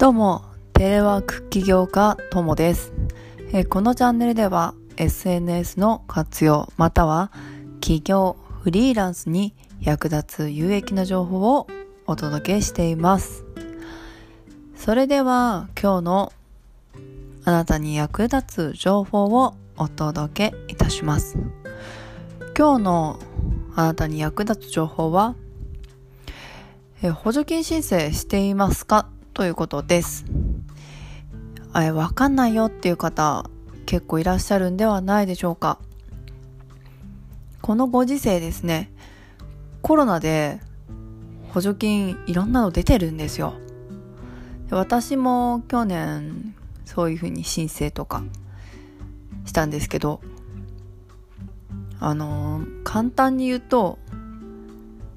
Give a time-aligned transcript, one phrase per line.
[0.00, 2.94] どうも、テレワーク起業家ともです、
[3.52, 7.30] えこのチャンネルでは SNS の活用または
[7.82, 11.66] 起業、フリーランスに役立つ有益な情報を
[12.06, 13.44] お届けしています。
[14.74, 16.32] それでは今日の
[17.44, 21.36] あなたに役立つ情報をお届けいたします。
[22.56, 23.18] 今日の
[23.76, 25.34] あなたに役立つ情報は
[27.02, 29.06] え補助金申請していますか
[29.40, 30.26] ということです。
[31.74, 33.48] え、わかんないよっていう方
[33.86, 35.78] 結構いらっしゃるんではないでしょうか。
[37.62, 38.92] このご時世ですね、
[39.80, 40.60] コロナで
[41.54, 43.54] 補助金いろんなの出てるんですよ。
[44.68, 48.22] 私も去年そういうふうに申請とか
[49.46, 50.20] したんですけど、
[51.98, 53.98] あのー、簡単に言うと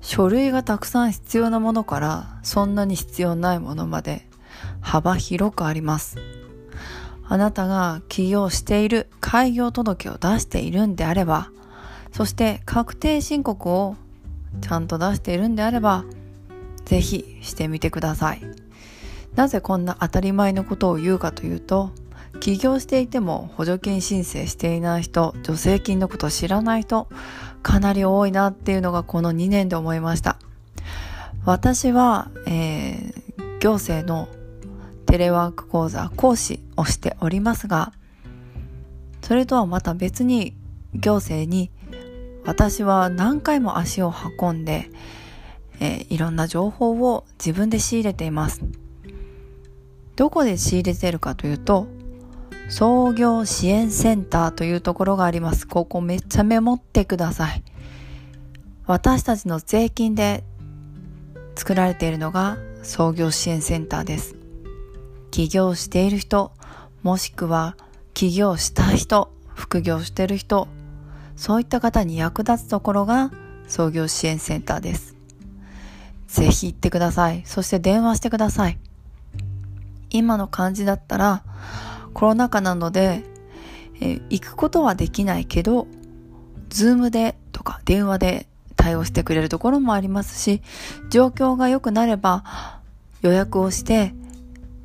[0.03, 4.27] 書類がたくさん必要なものからそんなに必要ないものまで
[4.81, 6.17] 幅広くあります。
[7.25, 11.51] あなたが起業している開業届を出しているんであれば、
[12.11, 13.95] そして確定申告を
[14.61, 16.03] ちゃんと出しているんであれば、
[16.83, 18.41] ぜひしてみてください。
[19.35, 21.91] なぜこんな当たり前のことを言うかというと、
[22.41, 27.07] 起業していても補助金申請していない人、助成金のことを知らない人、
[27.63, 30.37] かなり多いなっていうのがこの2年で思いました。
[31.45, 34.27] 私は、えー、行政の
[35.05, 37.93] テレワーク講座講師をしておりますが、
[39.21, 40.53] それとはまた別に
[40.93, 41.71] 行政に
[42.45, 44.89] 私は何回も足を運んで、
[45.79, 48.61] えー、いろんな情報を自分で仕入れています。
[50.15, 51.87] どこで仕入れてるかというと、
[52.69, 55.67] 創業支援センターというところがあります。
[55.67, 57.63] ここめっちゃメモってください。
[58.85, 60.43] 私たちの税金で
[61.55, 64.35] 作られているのが創業支援センターです。
[65.31, 66.51] 起業している人、
[67.01, 67.75] もしくは
[68.13, 70.67] 起業した人、副業してる人、
[71.35, 73.31] そういった方に役立つところが
[73.67, 75.15] 創業支援センターです。
[76.27, 77.43] ぜひ行ってください。
[77.45, 78.79] そして電話してください。
[80.09, 81.43] 今の感じだったら、
[82.13, 83.23] コロナ禍なので、
[84.01, 85.87] え行くことはできないけど、
[86.69, 90.61] ズームでとか電話で対応してくれるところもありますし、
[91.09, 92.43] 状況が良くなれば
[93.21, 94.13] 予約をして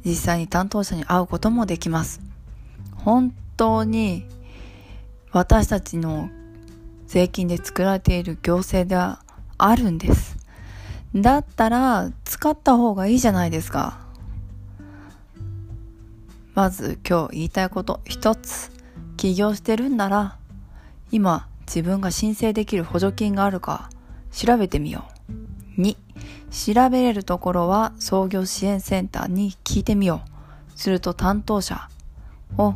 [0.05, 2.21] 実際に担当者に会うこともできます。
[2.95, 4.25] 本当に
[5.33, 6.31] 私たちの
[7.07, 9.21] 税金で作られている行政では
[9.57, 10.37] あるんです。
[11.15, 14.08] だったら使った方がいいじゃないですか。
[16.59, 18.73] まず今日言いたいこと一つ。
[19.17, 20.39] 起業してるんなら
[21.13, 23.91] 今自分が申請できる補助金があるか
[24.33, 25.05] 調べてみよ
[25.77, 25.81] う。
[25.81, 25.97] 2
[26.75, 30.23] 調べれるところは創業支援センターに聞いてみよ
[30.75, 30.77] う。
[30.77, 31.89] すると担当者
[32.57, 32.75] を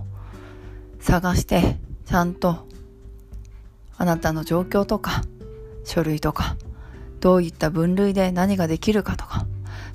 [1.00, 1.76] 探して
[2.06, 2.68] ちゃんと
[3.98, 5.22] あなたの状況とか
[5.82, 6.56] 書類とか
[7.18, 9.44] どういった分類で何ができるかとか。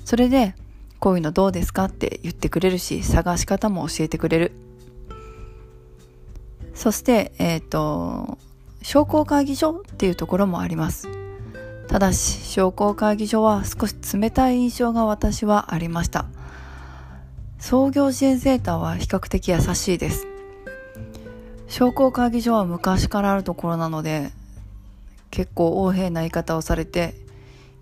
[0.04, 0.54] それで
[1.00, 4.52] こういうのどうですかって言ってくれるし、探し方も教えてくれる。
[6.74, 8.38] そして、えっ、ー、と、
[8.82, 11.08] 商工会議所っていうところもあります。
[11.88, 16.26] ただし、商工会議所は少し冷たい印象が私はありました。
[17.58, 20.26] 創業支援センターは比較的優しいです。
[21.66, 24.30] 商工会議所は昔からあるところなので、
[25.30, 27.14] 結構横柄な言い方をされて、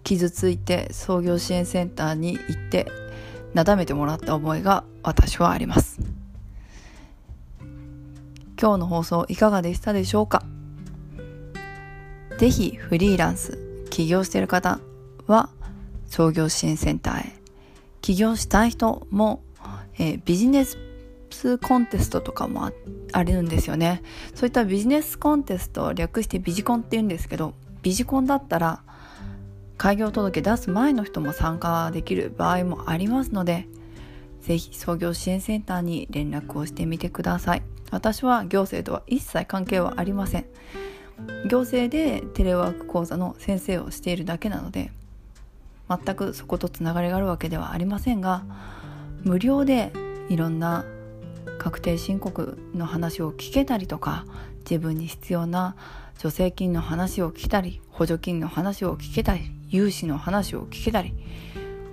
[0.02, 2.86] 傷ついて創業支援センターに行って
[3.56, 5.98] なだめてもらった思いが私はあります。
[8.60, 10.44] 今日の放送いかがでしたでしょうか？
[12.36, 14.78] ぜひフリーランス起業している方
[15.26, 15.48] は
[16.04, 17.32] 創業支援センターへ。
[18.02, 19.42] 起業したい人も、
[19.94, 20.76] えー、ビジネス
[21.56, 22.70] コンテストとかも
[23.12, 24.02] あるんですよね。
[24.34, 28.82] そういったビジネスコンテスト略してビジコンって言うんですけどビジコンだったら
[29.78, 33.68] 開業届出す前の人も参加できる場合もありますので、
[34.40, 37.62] ぜひ創業支援センターに連絡をしてみてください。
[37.90, 40.46] 私は行政とは一切関係はありません。
[41.48, 44.92] 行政でテレワーク講座の先生をしているだけなので、
[45.88, 48.44] 全くそことつながりがあるわけではありませんが、
[49.22, 49.92] 無料で
[50.28, 50.84] いろんな
[51.58, 54.24] 確定申告の話を聞けたりとか
[54.60, 55.74] 自分に必要な
[56.16, 61.14] 助成金の話を聞けたり補助金の話を聞けたり融資の話を聞けたり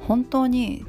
[0.07, 0.85] 本当に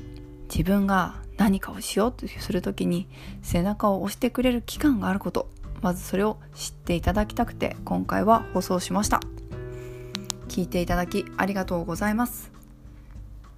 [0.50, 3.08] 自分が何かをしようとする時に
[3.42, 5.48] 背中を押してくれる機関があること
[5.82, 9.20] まずそれを知っていただきたくて今回は放送しました
[10.48, 12.52] 聞いていただきありがとうございます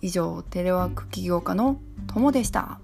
[0.03, 2.81] 以上テレワーク起業家のともでした。